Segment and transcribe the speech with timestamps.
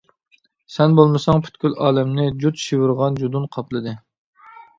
[0.75, 3.95] سەن بولمىساڭ پۈتكۈل ئالەمنى، جۇت-شىۋىرغان جۇدۇن قاپلىدى.